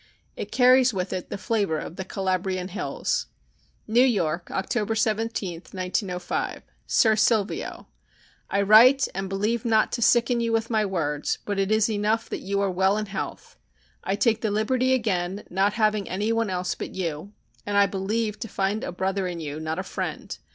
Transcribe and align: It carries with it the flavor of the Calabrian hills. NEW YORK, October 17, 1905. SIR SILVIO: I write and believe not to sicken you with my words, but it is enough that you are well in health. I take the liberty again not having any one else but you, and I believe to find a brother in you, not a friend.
It 0.35 0.51
carries 0.51 0.95
with 0.95 1.13
it 1.13 1.29
the 1.29 1.37
flavor 1.37 1.77
of 1.77 1.95
the 1.95 2.03
Calabrian 2.03 2.69
hills. 2.69 3.27
NEW 3.85 4.03
YORK, 4.03 4.49
October 4.49 4.95
17, 4.95 5.57
1905. 5.69 6.63
SIR 6.87 7.15
SILVIO: 7.15 7.85
I 8.49 8.63
write 8.63 9.07
and 9.13 9.29
believe 9.29 9.63
not 9.63 9.91
to 9.91 10.01
sicken 10.01 10.39
you 10.39 10.51
with 10.51 10.71
my 10.71 10.83
words, 10.87 11.37
but 11.45 11.59
it 11.59 11.71
is 11.71 11.87
enough 11.87 12.29
that 12.29 12.39
you 12.41 12.59
are 12.61 12.71
well 12.71 12.97
in 12.97 13.05
health. 13.05 13.59
I 14.03 14.15
take 14.15 14.41
the 14.41 14.49
liberty 14.49 14.95
again 14.95 15.43
not 15.51 15.73
having 15.73 16.09
any 16.09 16.31
one 16.31 16.49
else 16.49 16.73
but 16.73 16.95
you, 16.95 17.33
and 17.63 17.77
I 17.77 17.85
believe 17.85 18.39
to 18.39 18.47
find 18.47 18.83
a 18.83 18.91
brother 18.91 19.27
in 19.27 19.39
you, 19.39 19.59
not 19.59 19.77
a 19.77 19.83
friend. 19.83 20.35